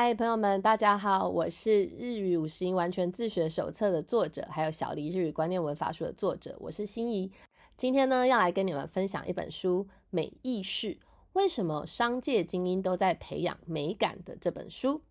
[0.00, 7.32] 嗨，朋友们，大家好，我是日语五十音完全自学手册的作者，还有小黎日语观念文法书的作者，我是心怡。
[7.76, 10.96] 今天呢，要来跟你们分享一本书《美意识：
[11.32, 15.02] 为什么商界精英都在培养美感》的这本书。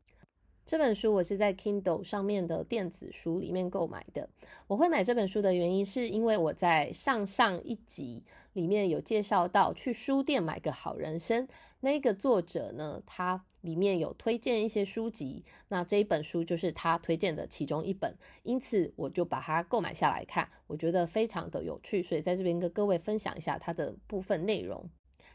[0.65, 4.29] 这本书我是在 Kindle 上面的电子书里面购买的。
[4.67, 11.45] 我会买这本书的原因，是因为我在上上一集里面有介绍到去书店买个好人生，
[11.81, 24.89] 那个作者呢，他里面有推荐一些书籍，那这一本书就是他推荐的其中一本，因此我就把它购买下来看，我觉得非常的有趣，所以在这边跟各位分享一下它的部分内容。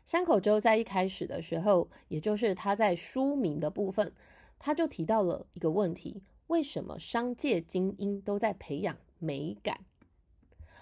[0.06, 4.12] 山口周在一开始的时候，也就是他在书名的部分。
[4.58, 9.80] 他就提到了一个问题：为什么商界精英都在培养美感？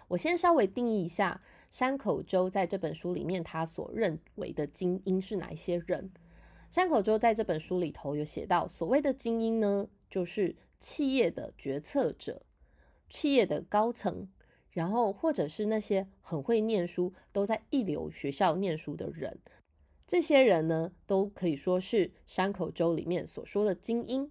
[0.06, 6.10] 我先稍微定义一下，山口周在这本书里面他所认为的精英是哪一些人？
[6.70, 12.42] 山口周在这本书里头有写到，所谓的精英呢，就是企业的决策者、
[13.08, 14.28] 企业的高层，
[14.70, 19.40] 然后或者是那些很会念书、都在一流学校念书的人。
[20.06, 24.30] 这些人呢，都可以说是山口周里面所说的精英。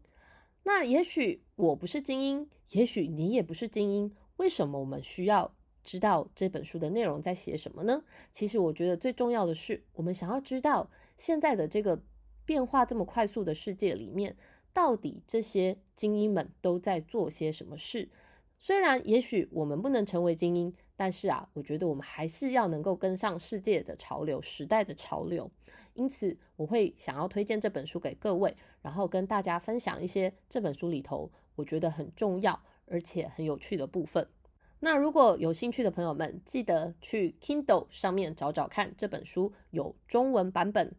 [0.63, 4.15] 那也许我不是精英，也许你也不是精英。
[4.37, 5.53] 为什么我们需要
[5.83, 8.01] 知道这本书的内容在写什么呢？
[8.31, 12.01] 其实我觉得最重要的是，我们想要知道现在的这个
[12.49, 14.35] 变化这么快速的世界里面，
[14.73, 18.09] 到底这些精英们都在做些什么事。
[18.57, 20.73] 虽然也许我们不能成为精英。
[21.01, 25.49] 但是啊，我觉得我们还是要能够跟上世界的潮流、时代的潮流。
[25.93, 34.27] 因此，我会想要推荐这本书给各位，然后跟大家分享一些这本书里头我觉得很重要而且很有趣的部分。
[34.81, 40.93] 那如果有兴趣的朋友们，记得去 Kindle 上面找找看，这本书有中文版本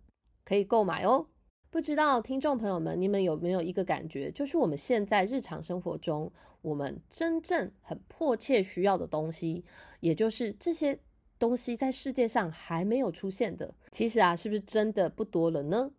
[0.46, 1.26] 可以购买哦。
[1.70, 6.32] 不知道听众朋友们，你们有没有一个感觉，就是我们现在日常生活中，
[6.62, 9.64] 我们真正很迫切需要的东西，
[10.00, 10.98] 也就是这些
[11.38, 15.92] 东西在世界上还没有出现的，其实啊，是不是真的不多了呢？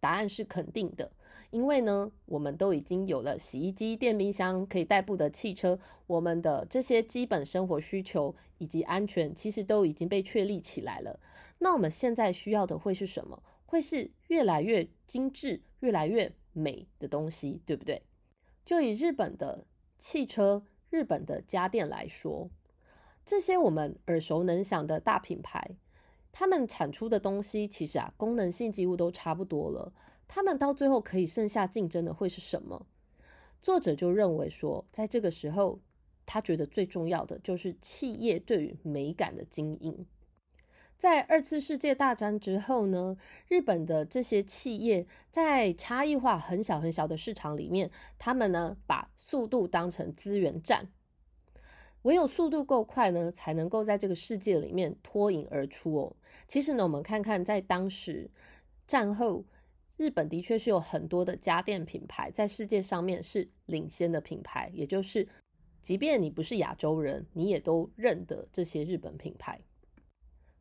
[0.00, 1.10] 答案是肯定的，
[1.50, 11.18] 因为呢，我们都已经有了洗衣机、电冰箱可以代步的汽车，我们的这些基本生活需求以及安全，其实都已经被确立起来了。
[11.56, 13.42] 那我们现在需要的会是什么？
[13.74, 18.04] 会是越来越精致、越来越美的东西，对不对？
[18.64, 19.66] 就以日本的
[19.98, 22.48] 汽车、日本的家电来说，
[23.24, 25.76] 这些我们耳熟能详的大品牌，
[26.30, 29.92] 他们产出的东西其实啊，功能性几乎都差不多了。
[30.28, 32.86] 他们到最后可以剩下竞争的会是什么？
[33.60, 35.80] 作者就认为说，在这个时候，
[36.24, 40.06] 他觉得最重要的就是企业对于美感的经营。
[41.04, 50.88] 在二次世界大战之后呢，日本的这些企业在差异化很小很小的市场里面，他们呢把速度当成资源战，
[52.04, 56.16] 唯有速度够快呢，才能够在这个世界里面脱颖而出哦。
[56.48, 58.30] 其实呢，我们看看在当时
[58.86, 59.44] 战后，
[59.98, 65.28] 日本的确是有很多的家电品牌在世界上面是领先的品牌，也就是
[65.82, 69.60] 即便你不是亚洲人，你也都认得这些日本品牌。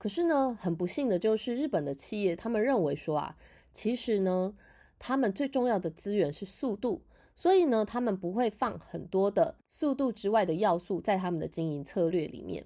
[0.03, 3.37] 可是呢，很不幸的就是日本的企业，他们认为说啊，
[3.71, 4.53] 其实呢，
[4.99, 7.03] 他们最重要的资源是速度，
[7.37, 12.65] 所以呢，他们不会放很多的速度之外的要素在他们的经营策略里面。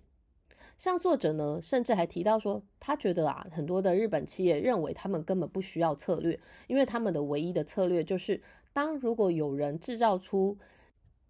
[0.79, 8.41] 像作者呢，甚至还提到说，他觉得啊，很多的日本企业认为他们根本不需要策略，因为他们的唯一的策略就是，
[8.73, 10.57] 当如果有人制造出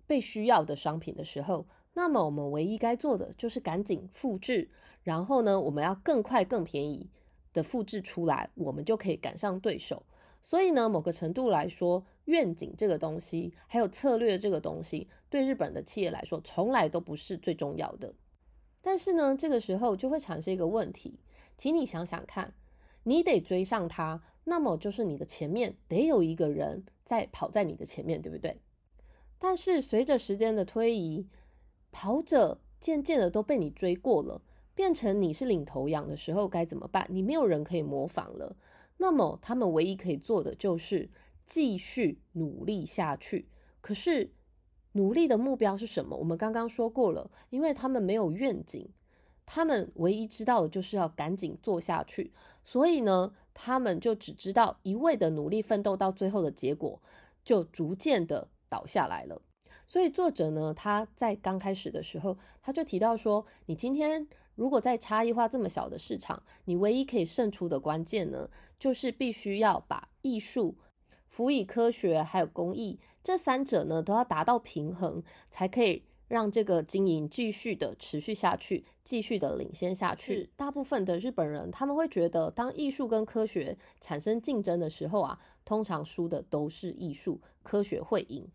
[0.06, 1.68] 被需要的商品的时候，
[1.98, 4.70] 那么我们唯一该做的就是赶紧复制。
[5.02, 7.10] 然后呢，我们要更快、更便宜
[7.54, 10.04] 的复制出来，我们就可以赶上对手。
[10.44, 18.14] 所以呢，某个程度来说，愿景这个东西，还有策略这个东西，对日本的企业来说，从来都不是最重要的。
[18.84, 21.20] 但是呢，这个时候就会产生一个问题，
[21.58, 22.54] 请你想想看，
[23.02, 28.60] 你得追上他，那么就是你的前面得有一个人在跑在你的前面，对不对？
[29.40, 31.26] 但是随着时间的推移，
[32.00, 34.44] 跑者渐渐的都被你追过了。
[34.76, 37.08] 变成你是领头羊的时候该怎么办？
[37.10, 38.56] 你没有人可以模仿了。
[38.98, 41.10] 那么他们唯一可以做的就是
[41.48, 43.50] 继续努力下去。
[43.82, 44.32] 可是
[44.92, 46.16] 努力的目标是什么？
[46.18, 48.92] 我们刚刚说过了，因为他们没有愿景，
[49.48, 52.32] 他们唯一知道的就是要赶紧做下去。
[52.64, 57.02] 所以呢，他们就只知道一味的努力奋斗，到最后的结果
[57.44, 59.42] 就逐渐的倒下来了。
[59.88, 64.28] 所以作者呢，他在刚开始的时候，他就提到说，你今天。
[64.58, 68.50] 如果在差异化这么小的市场，你唯一可以胜出的关键呢，
[68.80, 70.76] 就是必须要把艺术
[71.28, 80.50] 辅以科学还有工艺，这三者呢都要达到平衡，才可以让这个经营继续的持续下去，继续的领先下去。
[80.56, 88.50] 大部分的日本人他们会觉得，当艺术跟科学产生竞争的时候啊，通常输的都是艺术，科学会赢。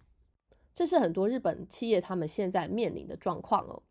[0.75, 3.83] 这是很多日本企业他们现在面临的状况哦。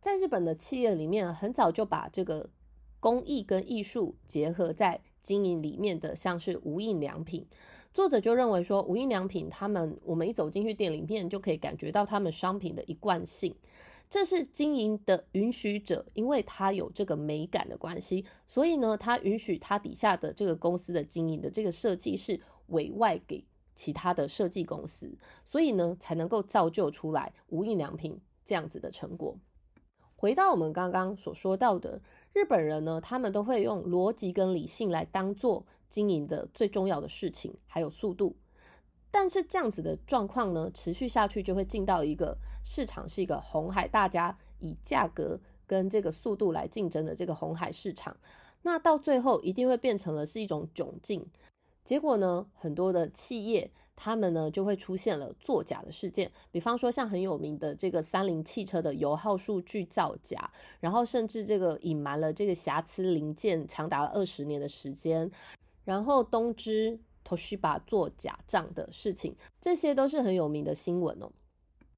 [0.00, 2.50] 在日本的企业里面，很早就把这个
[2.98, 7.46] 工艺跟艺术结合在经营里面的，像是无印良品。
[7.92, 13.54] 作者就认为说，无印良品他们，我们一走进去店里面就可以感觉到他们商品的一贯性。
[14.08, 23.44] 这是经营的允许者，因为他有这个美感的关系，所以呢，他允许他底下的这个公司的经营的这个设计是委外给。
[23.80, 29.34] 其他的设计公司，所以呢，才能够造就出来无印良品这样子的成果。
[30.16, 32.02] 回到我们刚刚所说到的，
[32.34, 38.36] 日本人呢，他们都会用逻辑跟理性来当做经营的最重要的事情，还有速度。
[39.10, 48.14] 但是这样子的状况呢，持续下去就会进到一个市场是一个红海，大家以价格跟这个速度来竞争的这个红海市场，
[48.60, 51.26] 那到最后一定会变成了是一种窘境。
[51.90, 65.28] 结果呢，很多的企业他们呢就会出现了作假的事件，比方说像很有名的这个三菱汽车的油耗数据造假，然后甚至这个隐瞒了这个瑕疵零件长达了二十年的时间，
[65.82, 66.96] 然后东芝
[67.26, 71.32] Toshiba 做假账的事情，这些都是很有名的新闻哦。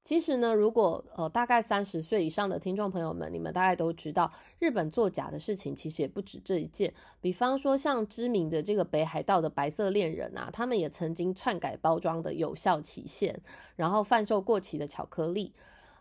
[0.03, 6.93] 其实呢，如果呃大概三十岁以上的听众朋友们，你们大概都知道，日本作假的事情其实也不止这一件。
[7.21, 13.39] 比方说，像知名的这个北海道的白色恋人啊，他们也曾经篡改包装的有效期限，
[13.77, 15.53] 然后贩售过期的巧克力。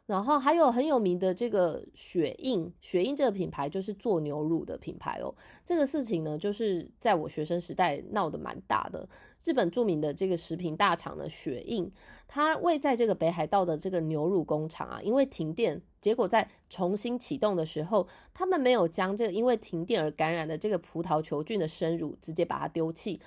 [0.07, 5.35] 然后还有很有名的这个雪印，雪印这个品牌就是做牛乳的品牌哦。
[5.65, 9.09] 这个事情呢，就是在我学生时代闹得蛮大的。
[9.45, 11.91] 日本著名的这个食品大厂的雪印，
[12.29, 23.21] 它位在这个北海道的这个牛乳工厂啊，因为停电，结果在重新启动的时候，他们没有将这个因为停电而感染的这个葡萄球菌的生乳直接把它丢弃。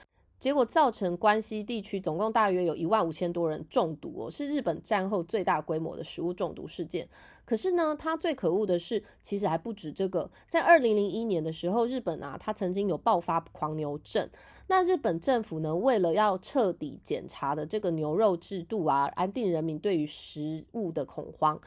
[0.46, 7.10] 结果造成关西地区总共大约有一万五千多人中毒哦，是日本战后最大规模的食物中毒事件。
[7.46, 10.30] 可是呢，它最可恶的是，其实还不止这个。
[10.48, 14.30] 在二零零一年的时候，日本啊，它曾经有爆发狂牛症。
[14.68, 21.60] 那日本政府呢，为了要彻底检查的这个牛肉制度啊，安定人民对于食物的恐慌，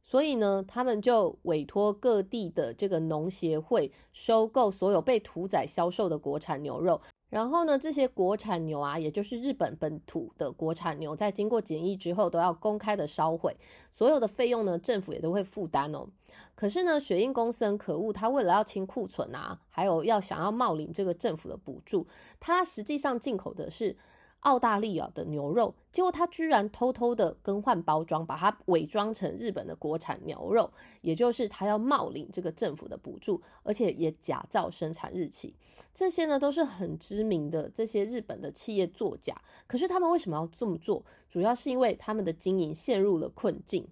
[0.00, 7.00] 所以呢，他们就委托各地的这个农协会收购所有被屠宰销售的国产牛肉。
[7.32, 13.56] 然后呢，这些国产牛啊，也就是日本本土的国产牛，在经过检疫之后，都要公开的烧毁，
[13.90, 16.06] 所有的费用呢，政府也都会负担哦。
[16.54, 22.06] 可是呢，雪印公司很可恶，他为了要清库存啊，还有要想要冒领这个政府的补助，
[22.38, 23.96] 他实际上进口的是。
[24.42, 35.54] 澳大利亚的牛肉，结果他居然偷偷的更换包装，把它伪装成日本的国产牛肉，也就是他要冒领这个政府的补助，而且也假造生产日期，
[35.94, 39.40] 这些呢都是很知名的这些日本的企业作假。
[39.66, 41.04] 可是他们为什么要这么做？
[41.28, 43.88] 主要是因为他们的经营陷入了困境，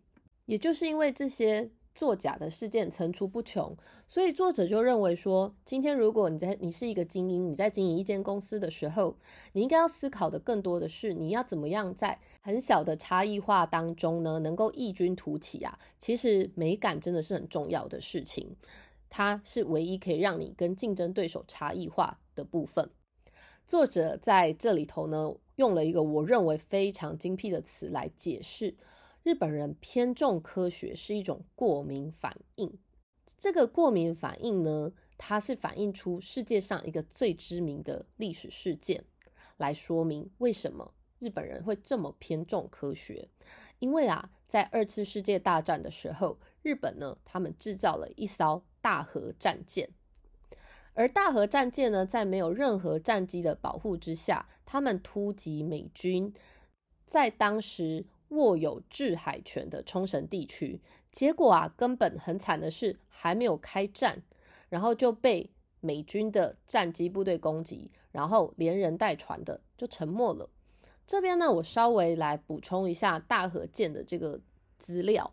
[0.46, 1.70] 也就是因为这些。
[1.94, 3.76] 作假的事件层出不穷，
[4.08, 9.17] 所以作者就认为说，今天如果你在你是一个精英，你在经营一间公司的时候，
[9.53, 15.79] 你应该要思考的更多的是，你要怎么样在很小的差异化当中呢，能够异军突起啊。
[15.98, 18.56] 其实美感真的是很重要的事情，
[19.10, 22.88] 它是唯一可以让你跟竞争对手差异化的部分。
[23.67, 28.74] 作者在这里头呢，用了一个我认为非常精辟的词来解释。
[29.22, 32.79] 日本人偏重科学是一种过敏反应。
[33.39, 39.05] 这个过敏反应呢，它是反映出世界上一个最知名的历史事件，
[39.58, 43.29] 来说明为什么日本人会这么偏重科学。
[43.79, 49.91] 因为啊，在二次世界大战的时候，日本呢，他们制造了一艘大和战舰，
[50.94, 56.32] 而大和战舰呢，在没有任何战机的保护之下，他们突击美军，
[57.06, 58.06] 在当时。
[58.31, 60.81] 握有制海权的冲绳地区，
[61.13, 64.22] 结果啊，根本很惨的是，还没有开战，
[64.69, 70.49] 然后就被美军的战机部队攻击，然后连人带船的就沉没了。
[71.06, 74.41] 这边呢，我稍微来补充一下大和舰的这个
[74.79, 75.32] 资料。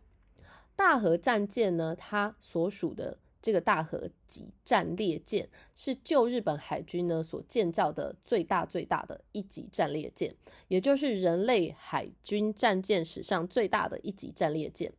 [0.76, 3.18] 大和战舰呢，它所属的。
[3.42, 10.36] 这个大和级战列舰是旧日本海军呢所建造的最大最大的一级战列舰，
[10.68, 14.92] 也就是人类海军战舰史上最大的一级战列舰。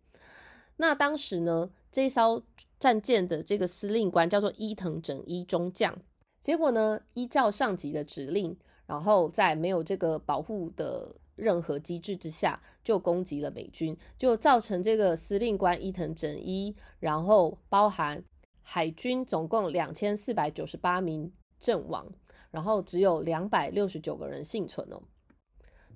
[0.76, 2.44] 那当时呢，这艘
[2.78, 5.98] 战舰的这个司令官叫做伊藤整一中将。
[6.40, 18.22] 结果呢，依照上级的指令，然后在没有这个保护的任何机制之下，就攻击了美军，就造成这个司令官伊藤整一，然后包含
[18.62, 22.12] 海军总共两千四百九十八名阵亡，
[22.50, 25.00] 然后只有两百六十九个人幸存哦。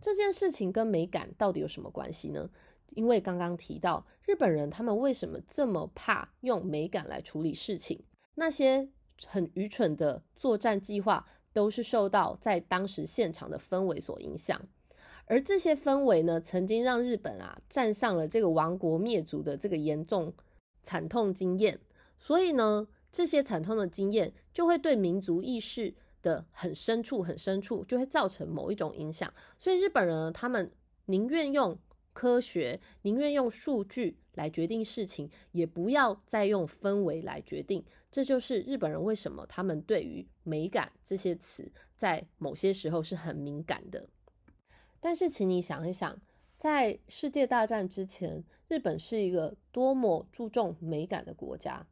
[0.01, 2.49] 这件事情跟美感到底有什么关系呢？
[2.95, 8.05] 因为刚刚提到日本人他们为什么这么怕用美感来处理事情？
[8.35, 8.89] 那些
[9.27, 14.61] 很愚蠢的作战计划都是受到在当时现场的氛围所影响，
[15.27, 20.33] 而这些氛围呢，曾经让日本啊站上了这个亡国灭族的这个严重
[20.83, 21.81] 惨痛经验，
[22.19, 30.71] 所以呢，这些惨痛的经验就会对民族意识的很深处、很深处就会造成某一种影响，所以日本人他们
[31.07, 31.79] 宁愿用。
[32.15, 37.83] 科学宁愿用数据来决定事情，也不要再用氛围来决定。
[38.11, 44.07] 这就是日本人为什么他们对于美感这些词在某些时候是很敏感的。
[45.05, 46.21] 但是，请你想一想，
[46.57, 51.89] 在世界大战之前，日本是一个多么注重美感的国家。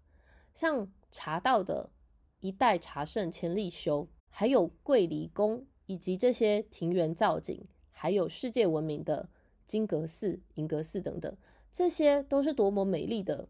[0.55, 1.91] 像茶道的
[2.39, 9.29] 一代茶圣千利休，还有桂离宫，以及这些庭园造景，还有世界闻名的。
[9.67, 11.37] 金阁寺、银阁寺等等，
[11.71, 13.49] 这些都是多么美丽的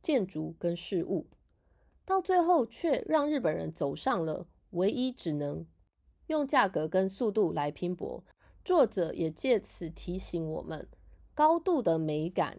[0.00, 1.28] 建筑跟事物，
[2.04, 5.64] 到最后却让日本人走上了唯一只能
[6.26, 8.24] 用价格跟速度来拼搏。
[8.64, 10.88] 作者也借此提醒我们，
[11.34, 12.58] 高度的美感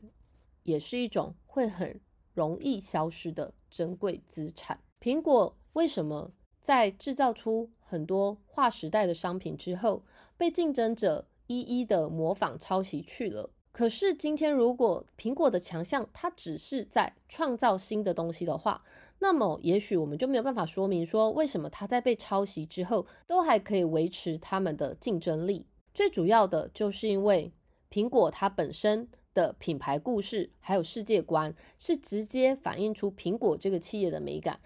[0.64, 2.00] 也是一种会很
[2.34, 4.80] 容易消失的珍贵资产。
[5.00, 6.32] 苹果为什么
[6.62, 10.04] 在制造出很多划时代的商品之后，
[10.38, 11.28] 被竞争者？
[11.48, 13.50] 一一的模仿抄袭去了。
[13.74, 18.82] 可是今天，如果苹果的强项它只是在创造新的东西的话，
[19.20, 25.68] 那么也许我们就没有办法说明说为什么它在被抄袭之后都还可以维持他们的竞争力。
[25.94, 27.52] 最主要的就是因为
[27.90, 34.60] 苹果它本身的品牌故事还有世界观是直接反映出苹果这个企业的美感，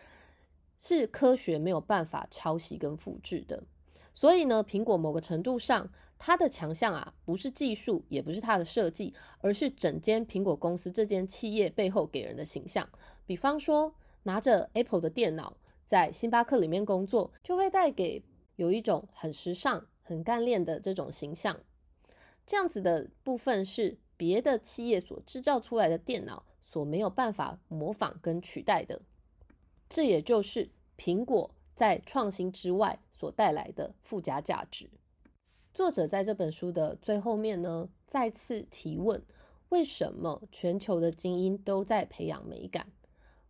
[0.77, 3.63] 是科学没有办法抄袭跟复制的。
[4.13, 5.89] 所以呢，苹果某个程度上。
[6.19, 12.89] 它的强项啊，不是技术，也不是它的设计，而是整间苹果公司这间企业背后给人的形象。
[13.27, 13.93] 比方说，
[14.23, 15.55] 拿着 Apple 的电脑
[15.85, 18.23] 在星巴克里面工作，就会带给
[18.55, 21.59] 有一种很时尚、很干练的这种形象。
[22.45, 29.01] 这样子的部分是别的企业所制造出来的电脑所没有办法模仿跟取代的。
[29.89, 34.89] 这也就是苹果在创新之外所带来的附加价值。
[35.73, 39.21] 作者在这本书的最后面呢，再次提问：
[39.69, 42.87] 为什么全球的精英都在培养美感？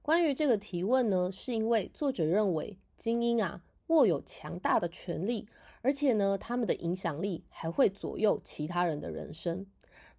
[0.01, 5.47] 关于这个提问呢，是因为作者认为精英啊握有强大的权力，
[5.81, 9.65] 而且呢，他们的影响力还会左右其他人的人生。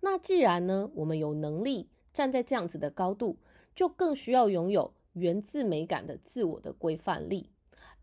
[0.01, 3.39] 那既然呢，我们有能力站在这样子的高度，
[3.75, 7.51] 就更需要拥有源自美感的自我的规范力，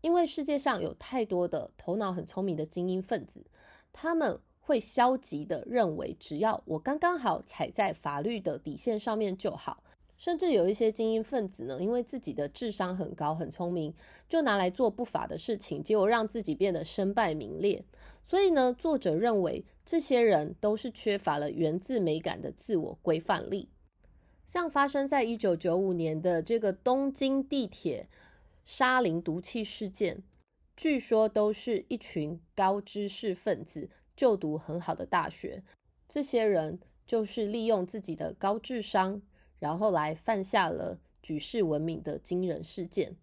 [0.00, 3.46] 因为世界上有太多的头脑很聪明的精英分子。
[3.92, 9.82] 他们会消极的认为，只要我刚刚好踩在法律的底线上面就好。
[10.16, 13.94] 甚至有一些精英分子呢，因为自己的智商很高、很聪明，
[14.28, 17.84] 就拿来做不法的事情，结果让自己变得身败名裂。
[18.24, 23.68] 所以呢，作者认为这些人都是缺乏了源自美感的自我规范力。
[24.46, 28.08] 像发生在一九九五年的这个东京地铁
[28.64, 30.22] 沙林毒气事件。
[30.76, 35.62] 据说都是一群高知识分子就读很好的大学，
[36.06, 39.22] 这些人就是利用自己的高智商，
[39.58, 43.16] 然后来犯下了举世闻名的惊人事件。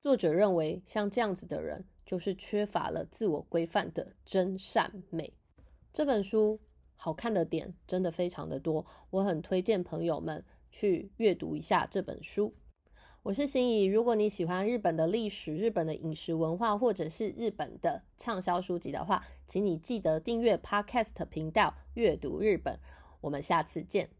[0.00, 5.32] 作者认为，像这样子的人，就是缺乏了自我规范的真善美。
[5.92, 6.58] 这本书
[6.96, 12.54] 好看的点真的非常的多，我很推荐朋友们去阅读一下这本书。
[13.22, 22.80] 我是心怡，如果你喜欢日本的历史、日本的饮食文化，或者是日本的畅销书籍的话，请你记得订阅 Podcast 频道，阅读日本。
[23.20, 24.10] 我们下次见。